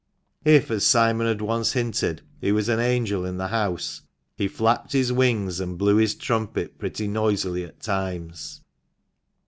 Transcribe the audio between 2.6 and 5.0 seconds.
an angel in the house, he flapped